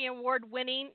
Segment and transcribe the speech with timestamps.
[0.09, 0.91] Award winning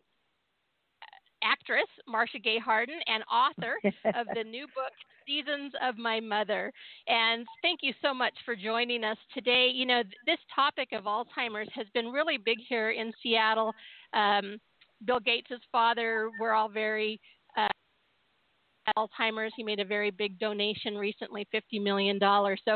[1.43, 3.75] actress Marcia Gay Harden and author
[4.15, 4.93] of the new book
[5.27, 6.71] Seasons of My Mother.
[7.07, 9.69] And thank you so much for joining us today.
[9.73, 13.73] You know, this topic of Alzheimer's has been really big here in Seattle.
[14.13, 14.57] Um,
[15.05, 17.19] Bill Gates' father, we're all very
[17.57, 17.67] uh,
[18.97, 19.53] Alzheimer's.
[19.55, 22.73] He made a very big donation recently, $50 million, so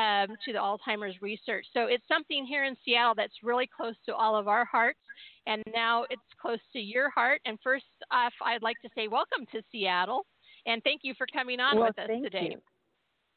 [0.00, 1.66] um, to the Alzheimer's research.
[1.72, 4.98] So it's something here in Seattle that's really close to all of our hearts,
[5.46, 7.40] and now it's close to your heart.
[7.44, 10.26] And first off, I'd like to say welcome to Seattle,
[10.66, 12.50] and thank you for coming on well, with us today.
[12.52, 12.60] You.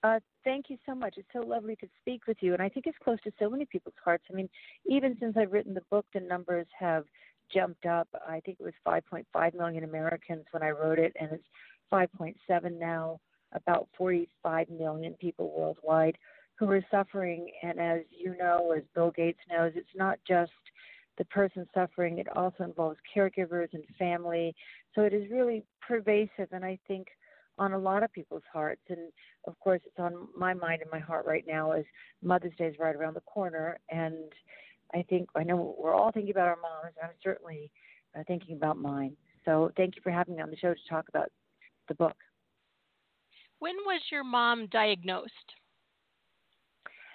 [0.03, 1.15] Uh, thank you so much.
[1.17, 3.65] It's so lovely to speak with you, and I think it's close to so many
[3.65, 4.24] people's hearts.
[4.31, 4.50] I mean,
[4.88, 7.06] even since I've written the book, the numbers have
[7.53, 8.07] jumped up.
[8.27, 11.47] I think it was 5.5 million Americans when I wrote it, and it's
[11.91, 13.19] 5.7 now.
[13.53, 16.17] About 45 million people worldwide
[16.55, 20.51] who are suffering, and as you know, as Bill Gates knows, it's not just
[21.17, 22.19] the person suffering.
[22.19, 24.55] It also involves caregivers and family.
[24.95, 27.07] So it is really pervasive, and I think
[27.57, 28.81] on a lot of people's hearts.
[28.89, 29.11] And
[29.47, 31.83] of course, it's on my mind and my heart right now as
[32.23, 33.77] Mother's Day is right around the corner.
[33.89, 34.31] And
[34.93, 37.71] I think I know we're all thinking about our moms, and I'm certainly
[38.17, 39.15] uh, thinking about mine.
[39.45, 41.29] So thank you for having me on the show to talk about
[41.91, 42.15] the book.
[43.59, 45.31] When was your mom diagnosed?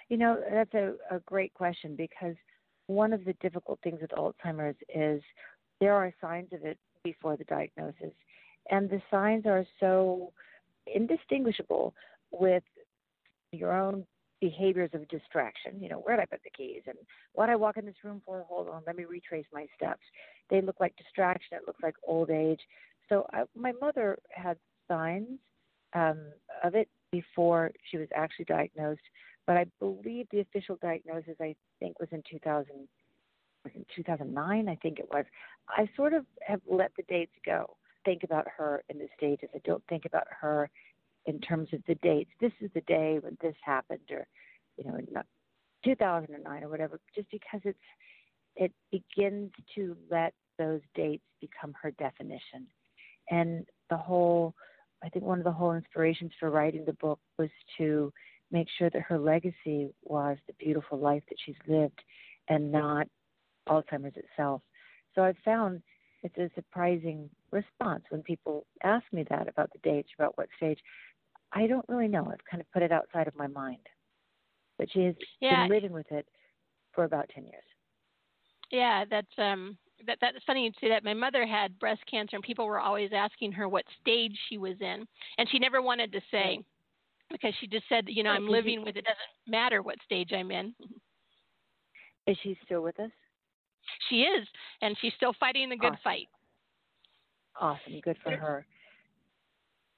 [0.09, 2.35] You know, that's a, a great question because
[2.85, 5.21] one of the difficult things with Alzheimer's is
[5.81, 8.13] there are signs of it before the diagnosis
[8.69, 10.31] and the signs are so
[10.93, 11.93] indistinguishable
[12.31, 12.63] with
[13.51, 14.05] your own
[14.39, 15.81] behaviors of distraction.
[15.81, 16.83] You know, where did I put the keys?
[16.85, 16.97] And
[17.33, 18.45] what I walk in this room for?
[18.47, 20.03] Hold on, let me retrace my steps.
[20.49, 21.57] They look like distraction.
[21.57, 22.61] It looks like old age.
[23.09, 24.57] So I, my mother had
[24.87, 25.39] signs
[25.93, 26.19] um,
[26.63, 29.01] of it before she was actually diagnosed,
[29.45, 32.65] but I believe the official diagnosis I think was in 2000.
[33.63, 35.25] Was in 2009, I think it was.
[35.67, 37.75] I sort of have let the dates go
[38.05, 39.49] think about her in the stages.
[39.53, 40.69] I don't think about her
[41.25, 42.29] in terms of the dates.
[42.39, 44.27] This is the day when this happened, or
[44.77, 45.07] you know, in
[45.83, 46.99] 2009 or whatever.
[47.15, 47.77] Just because it's
[48.55, 52.65] it begins to let those dates become her definition,
[53.29, 54.53] and the whole.
[55.03, 58.11] I think one of the whole inspirations for writing the book was to
[58.51, 62.01] make sure that her legacy was the beautiful life that she's lived
[62.49, 63.07] and not
[63.69, 64.61] Alzheimer's itself.
[65.13, 65.83] So I've found
[66.23, 70.79] it's a surprising response when people ask me that about the dates, about what stage.
[71.53, 72.25] I don't really know.
[72.25, 73.85] I've kind of put it outside of my mind.
[74.77, 75.61] But she has yeah.
[75.63, 76.27] been living with it
[76.93, 77.63] for about 10 years.
[78.71, 81.03] Yeah, that's um that that's funny you say that.
[81.03, 84.75] My mother had breast cancer and people were always asking her what stage she was
[84.79, 85.05] in
[85.37, 86.59] and she never wanted to say
[87.31, 88.51] because she just said, you know, I'm mm-hmm.
[88.51, 90.73] living with it doesn't matter what stage I'm in.
[92.25, 93.11] Is she still with us?
[94.09, 94.45] She is,
[94.81, 96.01] and she's still fighting the good awesome.
[96.03, 96.27] fight.
[97.59, 98.65] Awesome, good for her.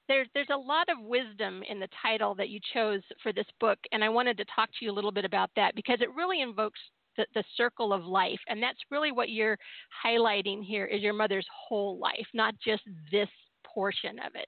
[0.08, 3.78] There's there's a lot of wisdom in the title that you chose for this book,
[3.92, 6.40] and I wanted to talk to you a little bit about that because it really
[6.40, 6.80] invokes
[7.20, 9.58] the, the circle of life, and that's really what you're
[10.04, 12.82] highlighting here is your mother's whole life, not just
[13.12, 13.28] this
[13.64, 14.46] portion of it.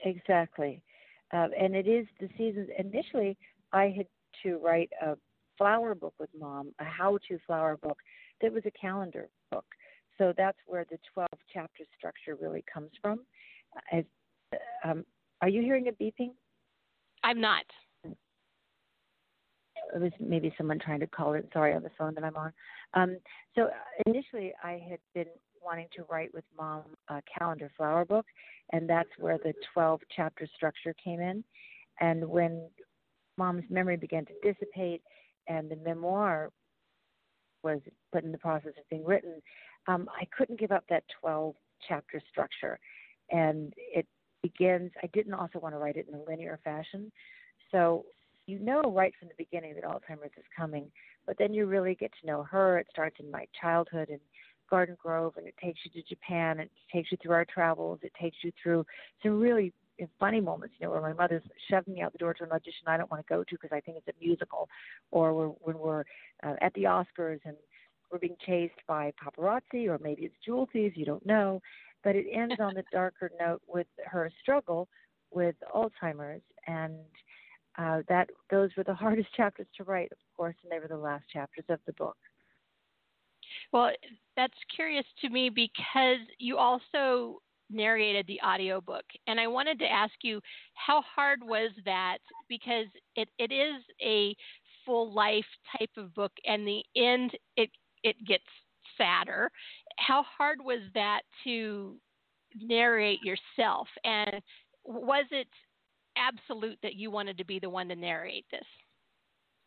[0.00, 0.82] Exactly,
[1.32, 2.68] uh, and it is the seasons.
[2.78, 3.36] Initially,
[3.72, 4.06] I had
[4.42, 5.16] to write a
[5.56, 7.98] flower book with mom, a how to flower book
[8.40, 9.64] that was a calendar book.
[10.18, 13.20] So that's where the 12 chapter structure really comes from.
[14.84, 15.04] Um,
[15.42, 16.30] are you hearing a beeping?
[17.22, 17.64] I'm not.
[19.94, 21.48] It was maybe someone trying to call it.
[21.52, 22.52] Sorry, on the phone that I'm on.
[22.94, 23.18] Um,
[23.54, 23.68] so
[24.06, 25.32] initially, I had been
[25.62, 28.26] wanting to write with mom a calendar flower book,
[28.72, 31.44] and that's where the 12 chapter structure came in.
[32.00, 32.68] And when
[33.36, 35.02] mom's memory began to dissipate
[35.48, 36.50] and the memoir
[37.62, 37.80] was
[38.12, 39.40] put in the process of being written,
[39.86, 41.54] um, I couldn't give up that 12
[41.88, 42.78] chapter structure.
[43.30, 44.06] And it
[44.42, 47.10] begins, I didn't also want to write it in a linear fashion.
[47.70, 48.06] So
[48.48, 50.90] you know right from the beginning that Alzheimer's is coming,
[51.26, 52.78] but then you really get to know her.
[52.78, 54.18] It starts in my childhood in
[54.70, 56.60] Garden Grove, and it takes you to Japan.
[56.60, 58.00] It takes you through our travels.
[58.02, 58.86] It takes you through
[59.22, 59.72] some really
[60.20, 62.86] funny moments, you know, where my mother's shoving me out the door to an audition
[62.86, 64.68] I don't want to go to because I think it's a musical,
[65.10, 66.04] or we're, when we're
[66.42, 67.56] uh, at the Oscars and
[68.10, 71.60] we're being chased by paparazzi, or maybe it's jewel thieves, you don't know.
[72.04, 74.88] But it ends on the darker note with her struggle
[75.30, 76.94] with Alzheimer's, and
[77.78, 80.96] uh, that those were the hardest chapters to write, of course, and they were the
[80.96, 82.16] last chapters of the book.
[83.72, 83.90] Well,
[84.36, 89.04] that's curious to me because you also narrated the audiobook.
[89.26, 90.40] And I wanted to ask you,
[90.74, 92.18] how hard was that?
[92.48, 94.34] Because it, it is a
[94.86, 95.44] full life
[95.78, 97.70] type of book, and the end, it,
[98.02, 98.44] it gets
[98.96, 99.50] sadder.
[99.98, 101.96] How hard was that to
[102.58, 103.86] narrate yourself?
[104.04, 104.40] And
[104.84, 105.48] was it
[106.18, 108.64] absolute that you wanted to be the one to narrate this?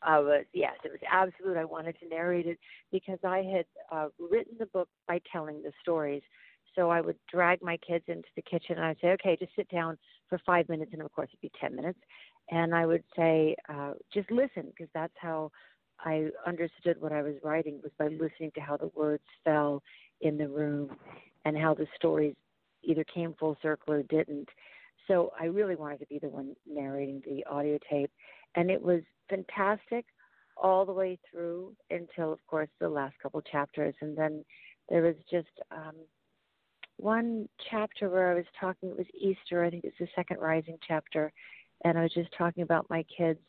[0.04, 1.58] I was yes, it was absolute.
[1.58, 2.58] I wanted to narrate it
[2.92, 6.24] because I had uh, written the book by telling the stories
[6.76, 9.70] so I would drag my kids into the kitchen and I'd say, okay, just sit
[9.70, 9.98] down
[10.30, 10.92] for five minutes.
[10.94, 12.00] And of course, it'd be 10 minutes.
[12.50, 15.52] And I would say, uh, just listen, because that's how
[16.00, 19.84] I understood what I was writing was by listening to how the words fell
[20.22, 20.96] in the room
[21.46, 22.36] and how the stories
[22.84, 24.50] either came full circle or didn't.
[25.12, 28.12] So I really wanted to be the one narrating the audio tape.
[28.56, 30.06] And it was fantastic
[30.56, 33.94] all the way through until, of course, the last couple chapters.
[34.00, 34.46] And then
[34.88, 35.96] there was just um,
[36.96, 40.78] one chapter where I was talking, it was Easter, I think it's the second rising
[40.88, 41.34] chapter.
[41.84, 43.40] And I was just talking about my kids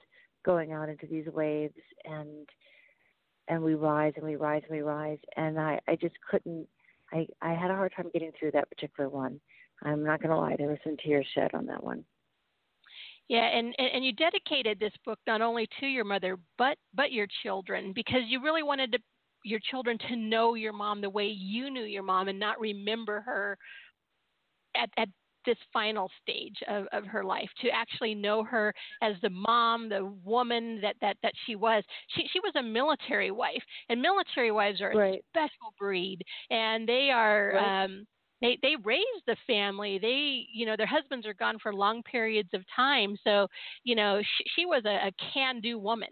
[0.45, 2.49] going out into these waves and
[3.49, 6.67] and we rise and we rise and we rise and I, I just couldn't
[7.13, 9.41] I, I had a hard time getting through that particular one.
[9.85, 12.05] I'm not gonna lie, there were some tears shed on that one.
[13.29, 17.27] Yeah, and, and you dedicated this book not only to your mother but but your
[17.43, 18.99] children because you really wanted to,
[19.45, 23.21] your children to know your mom the way you knew your mom and not remember
[23.23, 23.57] her
[24.77, 25.09] at at
[25.45, 28.73] this final stage of, of her life to actually know her
[29.03, 31.83] as the mom, the woman that, that, that she was.
[32.15, 35.21] She, she was a military wife, and military wives are right.
[35.21, 37.53] a special breed, and they are.
[37.55, 37.85] Right.
[37.85, 38.07] Um,
[38.43, 42.51] they they raise the family they you know their husbands are gone for long periods
[42.53, 43.47] of time so
[43.85, 46.09] you know she, she was a, a can do woman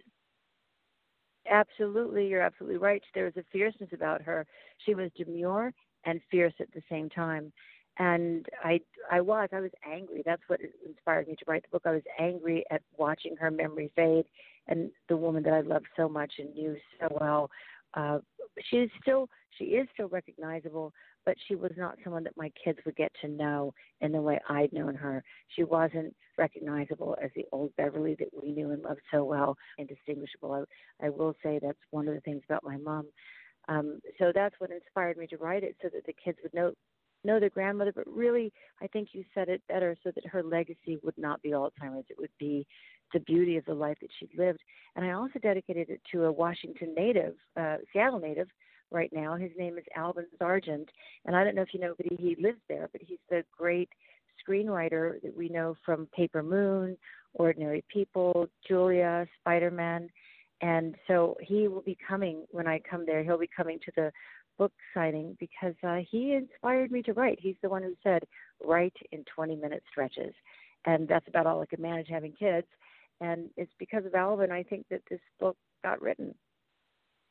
[1.50, 4.46] absolutely you're absolutely right there was a fierceness about her
[4.86, 5.72] she was demure
[6.04, 7.52] and fierce at the same time
[7.98, 10.22] and I I was I was angry.
[10.24, 11.82] That's what inspired me to write the book.
[11.84, 14.24] I was angry at watching her memory fade,
[14.68, 17.50] and the woman that I loved so much and knew so well.
[17.92, 18.18] Uh,
[18.70, 19.28] she is still
[19.58, 20.92] she is still recognizable,
[21.26, 24.38] but she was not someone that my kids would get to know in the way
[24.48, 25.22] I'd known her.
[25.56, 30.66] She wasn't recognizable as the old Beverly that we knew and loved so well, indistinguishable.
[31.00, 33.06] I, I will say that's one of the things about my mom.
[33.68, 36.72] Um, so that's what inspired me to write it, so that the kids would know
[37.22, 40.98] know their grandmother, but really, I think you said it better so that her legacy
[41.02, 42.06] would not be Alzheimer's.
[42.08, 42.66] It would be
[43.12, 44.60] the beauty of the life that she lived.
[44.96, 48.48] And I also dedicated it to a Washington native, uh, Seattle native,
[48.90, 49.36] right now.
[49.36, 50.88] His name is Alvin Sargent.
[51.24, 53.88] And I don't know if you know, but he, lives there, but he's the great
[54.46, 56.96] screenwriter that we know from Paper Moon,
[57.34, 60.08] Ordinary People, Julia, Spider Man.
[60.62, 63.22] And so he will be coming when I come there.
[63.22, 64.12] He'll be coming to the
[64.58, 67.38] book signing because uh, he inspired me to write.
[67.40, 68.22] He's the one who said,
[68.62, 70.34] write in 20 minute stretches.
[70.84, 72.66] And that's about all I could manage having kids.
[73.20, 76.34] And it's because of Alvin, I think, that this book got written.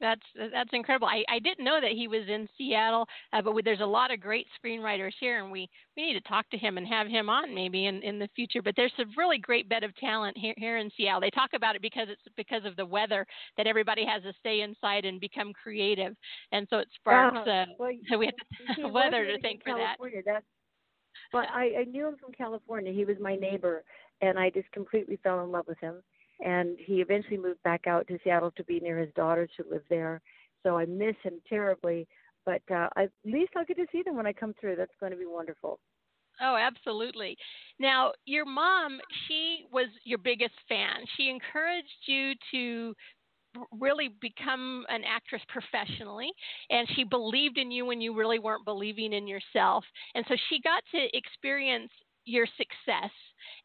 [0.01, 0.21] That's
[0.53, 1.07] that's incredible.
[1.07, 4.11] I, I didn't know that he was in Seattle, uh, but we, there's a lot
[4.11, 7.29] of great screenwriters here, and we, we need to talk to him and have him
[7.29, 8.61] on maybe in, in the future.
[8.61, 11.21] But there's a really great bed of talent here, here in Seattle.
[11.21, 13.25] They talk about it because it's because of the weather
[13.57, 16.15] that everybody has to stay inside and become creative,
[16.51, 17.37] and so it sparks.
[17.45, 19.97] Uh, uh, well, so we have the weather to thank for that.
[20.25, 20.45] That's,
[21.33, 22.93] but I, I knew him from California.
[22.93, 23.83] He was my neighbor,
[24.21, 26.01] and I just completely fell in love with him
[26.39, 29.83] and he eventually moved back out to Seattle to be near his daughters who live
[29.89, 30.21] there.
[30.63, 32.07] So I miss him terribly,
[32.45, 34.75] but uh, at least I'll get to see them when I come through.
[34.75, 35.79] That's going to be wonderful.
[36.41, 37.35] Oh, absolutely.
[37.79, 41.03] Now, your mom, she was your biggest fan.
[41.17, 42.95] She encouraged you to
[43.79, 46.31] really become an actress professionally
[46.69, 50.61] and she believed in you when you really weren't believing in yourself and so she
[50.61, 51.89] got to experience
[52.25, 53.11] your success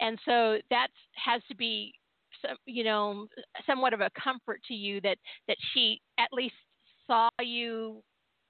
[0.00, 0.88] and so that
[1.22, 1.92] has to be
[2.66, 3.26] you know
[3.66, 6.54] somewhat of a comfort to you that that she at least
[7.06, 8.02] saw you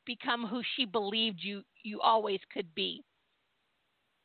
[0.07, 3.03] become who she believed you you always could be.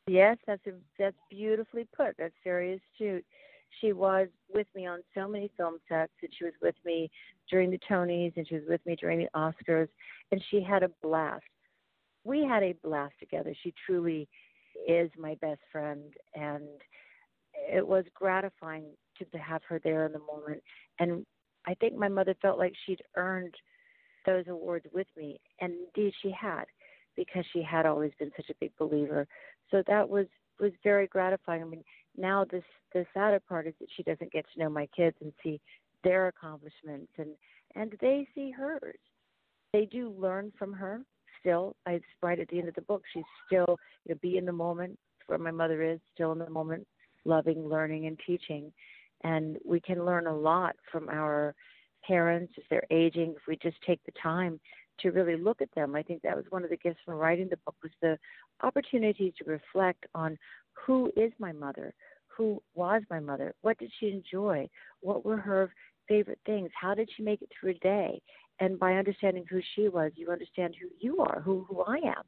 [0.06, 2.16] Yes, that's a, that's beautifully put.
[2.18, 3.24] That's very astute.
[3.80, 7.10] She was with me on so many film sets, and she was with me
[7.48, 9.88] during the Tonys, and she was with me during the Oscars,
[10.32, 11.44] and she had a blast.
[12.24, 13.54] We had a blast together.
[13.62, 14.28] She truly
[14.88, 16.64] is my best friend, and
[17.54, 18.86] it was gratifying
[19.32, 20.62] to have her there in the moment.
[20.98, 21.24] And
[21.66, 23.54] I think my mother felt like she'd earned
[24.26, 26.64] those awards with me, and indeed she had,
[27.16, 29.26] because she had always been such a big believer.
[29.70, 30.26] So that was
[30.58, 31.62] was very gratifying.
[31.62, 31.84] I mean,
[32.16, 35.32] now this the sadder part is that she doesn't get to know my kids and
[35.42, 35.60] see
[36.04, 37.30] their accomplishments, and
[37.74, 38.98] and they see hers.
[39.72, 41.00] They do learn from her
[41.38, 41.76] still.
[41.86, 43.02] I write at the end of the book.
[43.12, 46.50] She's still you know be in the moment where my mother is, still in the
[46.50, 46.86] moment,
[47.24, 48.72] loving, learning, and teaching
[49.24, 51.54] and we can learn a lot from our
[52.06, 54.58] parents as they're aging if we just take the time
[55.00, 55.94] to really look at them.
[55.94, 58.18] I think that was one of the gifts from writing the book was the
[58.62, 60.36] opportunity to reflect on
[60.72, 61.94] who is my mother,
[62.28, 64.68] who was my mother, what did she enjoy,
[65.00, 65.72] what were her
[66.08, 68.20] favorite things, how did she make it through a day,
[68.60, 72.24] and by understanding who she was, you understand who you are, who who I am.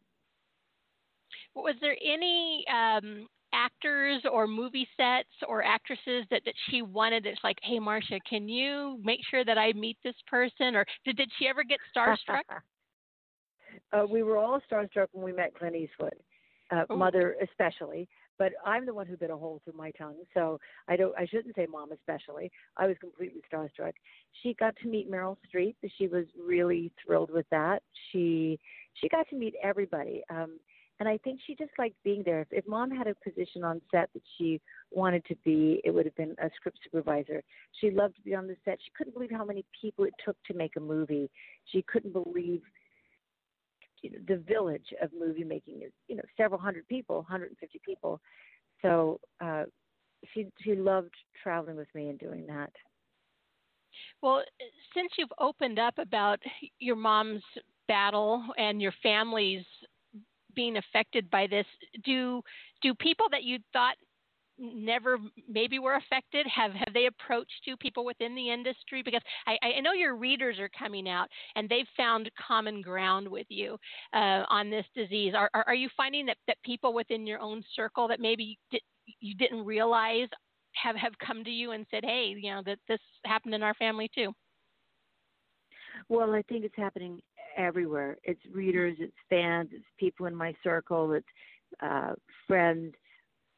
[1.55, 7.43] Was there any um, actors or movie sets or actresses that, that she wanted that's
[7.45, 10.75] like, hey, Marcia, can you make sure that I meet this person?
[10.75, 12.43] Or did, did she ever get starstruck?
[13.93, 16.15] uh, we were all starstruck when we met Clint Eastwood,
[16.71, 16.97] uh, oh.
[16.97, 18.09] mother especially.
[18.39, 21.15] But I'm the one who bit a hole through my tongue, so I don't.
[21.17, 22.51] I shouldn't say mom especially.
[22.77, 23.93] I was completely starstruck.
[24.43, 25.77] She got to meet Meryl Streep.
[25.99, 27.83] She was really thrilled with that.
[28.11, 28.59] She
[28.95, 30.23] she got to meet everybody.
[30.31, 30.59] Um,
[31.01, 32.41] and I think she just liked being there.
[32.41, 36.07] If, if mom had a position on set that she wanted to be, it would
[36.07, 37.43] have been a script supervisor.
[37.81, 38.79] She loved to be on the set.
[38.85, 41.31] She couldn't believe how many people it took to make a movie.
[41.67, 42.63] She couldn't believe
[44.27, 48.21] the village of movie making is, you know, several hundred people, 150 people.
[48.83, 49.65] So uh,
[50.33, 52.73] she she loved traveling with me and doing that.
[54.23, 54.43] Well,
[54.95, 56.41] since you've opened up about
[56.79, 57.43] your mom's
[57.89, 59.65] battle and your family's
[60.55, 61.67] being affected by this
[62.05, 62.43] do
[62.83, 63.97] do people that you thought
[64.59, 65.19] never
[65.49, 69.03] maybe were affected have have they approached you people within the industry?
[69.03, 73.47] Because i i know your readers are coming out and they've found common ground with
[73.49, 73.77] you
[74.15, 75.35] uh, on this disease.
[75.35, 78.59] Are, are, you finding that that people within your own circle that maybe
[79.21, 80.29] you didn't realize
[80.75, 83.75] have have come to you and said hey you know that this happened in our
[83.75, 84.33] family too
[86.09, 87.21] well i think it's happening
[87.57, 88.19] everywhere.
[88.25, 91.27] It's readers, it's fans, it's people in my circle, it's
[91.81, 92.13] uh,
[92.47, 92.95] friends.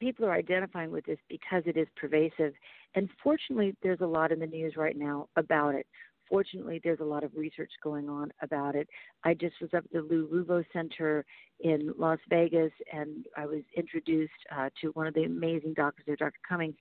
[0.01, 2.53] People are identifying with this because it is pervasive.
[2.95, 5.87] And fortunately, there's a lot in the news right now about it.
[6.29, 8.89] Fortunately, there's a lot of research going on about it.
[9.25, 11.25] I just was up at the Lou Ruvo Center
[11.61, 16.17] in Las Vegas, and I was introduced uh, to one of the amazing doctors there,
[16.17, 16.39] Dr.
[16.49, 16.77] Cummings,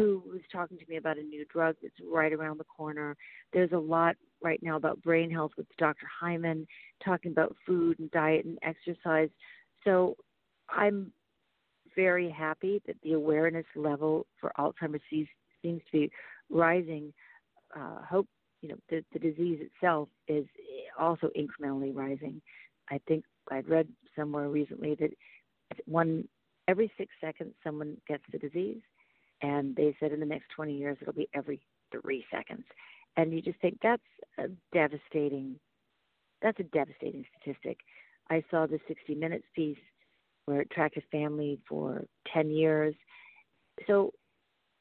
[0.00, 3.14] who was talking to me about a new drug that's right around the corner.
[3.52, 6.06] There's a lot right now about brain health with Dr.
[6.20, 6.66] Hyman,
[7.04, 9.28] talking about food and diet and exercise.
[9.84, 10.16] So
[10.70, 11.12] I'm
[11.94, 15.28] very happy that the awareness level for Alzheimer's disease
[15.60, 16.10] seems to be
[16.48, 17.12] rising.
[17.76, 18.26] Uh, hope
[18.62, 20.46] you know the, the disease itself is
[20.98, 22.40] also incrementally rising.
[22.90, 23.86] I think I'd read
[24.16, 25.10] somewhere recently that
[25.84, 26.26] one
[26.68, 28.80] every six seconds someone gets the disease,
[29.42, 31.60] and they said in the next 20 years it'll be every
[31.92, 32.64] three seconds
[33.16, 34.02] and you just think that's
[34.38, 35.56] a devastating
[36.42, 37.78] that's a devastating statistic.
[38.30, 39.78] I saw the 60 Minutes piece
[40.46, 42.94] where it tracked a family for 10 years.
[43.86, 44.12] So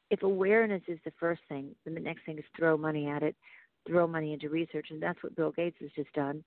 [0.10, 3.36] if awareness is the first thing, then the next thing is throw money at it,
[3.88, 6.44] throw money into research, and that's what Bill Gates has just done.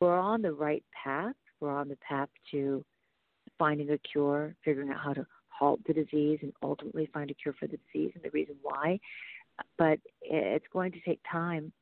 [0.00, 1.34] We're on the right path.
[1.60, 2.84] We're on the path to
[3.58, 5.26] finding a cure, figuring out how to
[5.58, 8.98] halt the disease, and ultimately find a cure for the disease and the reason why
[9.76, 11.72] but it's going to take time.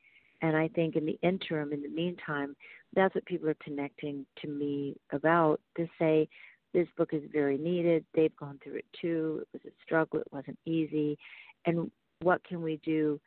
[0.43, 2.55] And I think in the interim, in the meantime,
[2.95, 6.29] that's what people are connecting to me about to say
[6.75, 8.05] this book is very needed.
[8.15, 9.43] They've gone through it too.
[9.43, 10.21] It was a struggle.
[10.21, 11.19] It wasn't easy.
[11.65, 13.19] And what can we do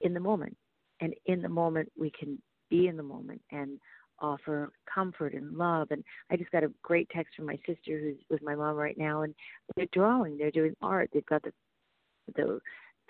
[0.00, 0.56] in the moment?
[1.00, 3.78] And in the moment, we can be in the moment and
[4.22, 5.88] offer comfort and love.
[5.90, 8.96] And I just got a great text from my sister who's with my mom right
[8.96, 9.34] now, and
[9.76, 10.38] they're drawing.
[10.38, 11.10] They're doing art.
[11.12, 11.52] They've got the
[12.36, 12.60] the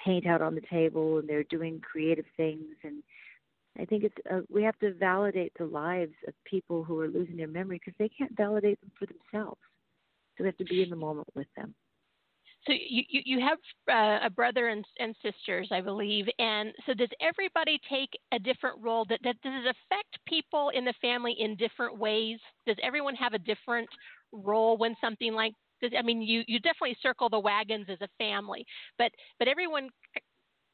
[0.05, 3.03] paint out on the table and they're doing creative things and
[3.79, 7.37] I think it's uh, we have to validate the lives of people who are losing
[7.37, 9.61] their memory because they can't validate them for themselves.
[10.37, 11.75] So we have to be in the moment with them.
[12.67, 13.59] So you you, you have
[13.91, 18.81] uh, a brother and, and sisters, I believe, and so does everybody take a different
[18.81, 19.05] role?
[19.09, 22.39] That, that does it affect people in the family in different ways?
[22.67, 23.89] Does everyone have a different
[24.31, 25.91] role when something like this?
[25.99, 28.65] I mean, you you definitely circle the wagons as a family,
[28.97, 29.89] but but everyone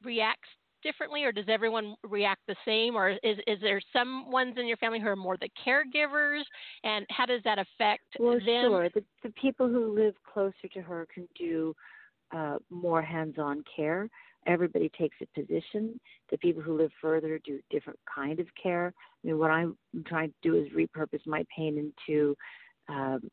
[0.03, 0.49] reacts
[0.83, 4.77] differently, or does everyone react the same, or is is there some ones in your
[4.77, 6.43] family who are more the caregivers,
[6.85, 8.71] and how does that affect well, them?
[8.71, 8.89] sure.
[8.95, 11.75] The, the people who live closer to her can do
[12.35, 14.09] uh, more hands-on care.
[14.47, 15.99] Everybody takes a position.
[16.31, 18.93] The people who live further do different kind of care.
[18.97, 22.35] I mean, what I'm trying to do is repurpose my pain into
[22.89, 23.29] um,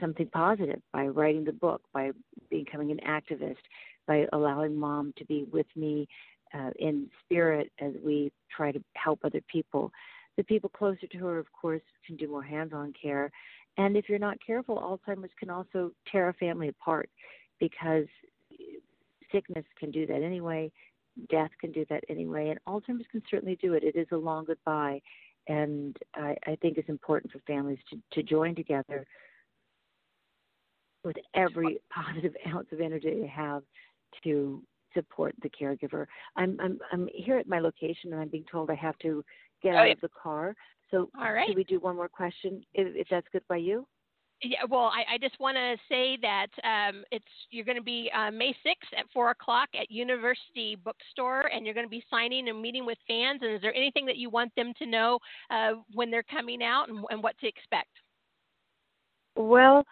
[0.00, 2.10] something positive by writing the book, by
[2.50, 3.56] becoming an activist,
[4.06, 6.06] by allowing mom to be with me
[6.56, 9.90] uh, in spirit as we try to help other people.
[10.36, 13.30] The people closer to her, of course, can do more hands on care.
[13.78, 17.10] And if you're not careful, Alzheimer's can also tear a family apart
[17.58, 18.06] because
[19.32, 20.70] sickness can do that anyway,
[21.30, 23.82] death can do that anyway, and Alzheimer's can certainly do it.
[23.82, 25.00] It is a long goodbye.
[25.48, 29.06] And I, I think it's important for families to, to join together
[31.04, 33.62] with every positive ounce of energy they have
[34.24, 34.62] to
[34.96, 36.06] support the caregiver.
[36.36, 39.24] I'm I'm I'm here at my location and I'm being told I have to
[39.62, 39.92] get oh, out yeah.
[39.92, 40.56] of the car.
[40.90, 41.46] So All right.
[41.46, 43.86] should we do one more question if, if that's good by you?
[44.42, 48.10] Yeah, well, I, I just want to say that um, it's you're going to be
[48.14, 52.48] uh, May 6th at four o'clock at University Bookstore, and you're going to be signing
[52.48, 53.40] and meeting with fans.
[53.42, 55.18] And is there anything that you want them to know
[55.50, 57.88] uh, when they're coming out and, and, what to expect?
[59.36, 59.86] Well,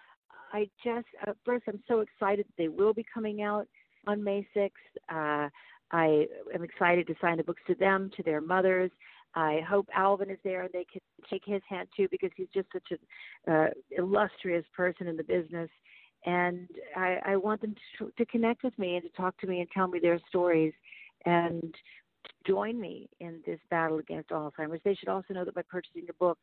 [0.53, 3.67] I just uh, first I'm so excited they will be coming out
[4.07, 4.71] on May 6th.
[5.09, 5.49] Uh,
[5.93, 8.91] I am excited to sign the books to them, to their mothers.
[9.35, 12.69] I hope Alvin is there and they can shake his hand too because he's just
[12.73, 15.69] such an uh, illustrious person in the business.
[16.27, 19.61] And I, I want them to, to connect with me and to talk to me
[19.61, 20.73] and tell me their stories
[21.27, 21.75] and
[22.47, 24.81] join me in this battle against Alzheimer's.
[24.85, 26.39] They should also know that by purchasing the book,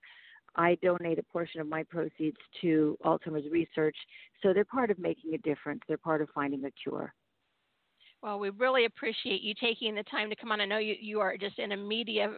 [0.55, 3.95] I donate a portion of my proceeds to Alzheimer's research.
[4.43, 5.81] So they're part of making a difference.
[5.87, 7.13] They're part of finding a cure.
[8.21, 10.61] Well, we really appreciate you taking the time to come on.
[10.61, 12.29] I know you, you are just in a media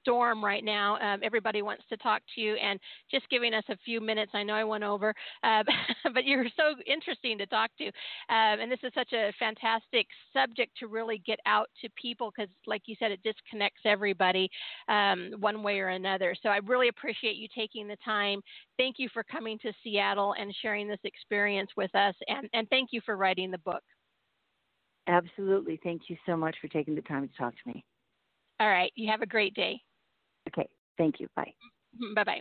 [0.00, 0.96] storm right now.
[1.00, 4.32] Um, everybody wants to talk to you, and just giving us a few minutes.
[4.34, 5.62] I know I went over, uh,
[6.14, 10.72] but you're so interesting to talk to, um, and this is such a fantastic subject
[10.80, 14.48] to really get out to people because, like you said, it disconnects everybody
[14.88, 16.34] um, one way or another.
[16.42, 18.40] So I really appreciate you taking the time.
[18.78, 22.88] Thank you for coming to Seattle and sharing this experience with us, and, and thank
[22.92, 23.82] you for writing the book.
[25.06, 25.78] Absolutely.
[25.82, 27.84] Thank you so much for taking the time to talk to me.
[28.60, 28.92] All right.
[28.94, 29.80] You have a great day.
[30.48, 30.68] Okay.
[30.96, 31.28] Thank you.
[31.36, 31.52] Bye.
[31.96, 32.14] Mm-hmm.
[32.14, 32.40] Bye bye.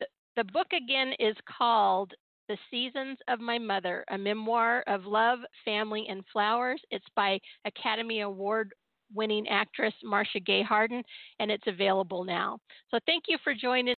[0.00, 2.12] The, the book again is called
[2.48, 6.80] The Seasons of My Mother, a memoir of love, family, and flowers.
[6.90, 8.72] It's by Academy Award
[9.14, 11.02] winning actress Marcia Gay Harden,
[11.38, 12.58] and it's available now.
[12.90, 13.88] So thank you for joining.